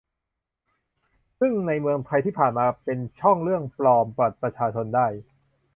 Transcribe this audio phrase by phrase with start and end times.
[1.39, 5.07] ซึ่งในเมืองไทยที่ผ่านมาก็เป็นช่องเรื่องปลอมบัตรประชาชนได้